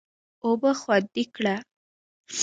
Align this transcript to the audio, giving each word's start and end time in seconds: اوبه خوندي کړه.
اوبه 0.45 0.71
خوندي 0.79 1.23
کړه. 1.35 1.55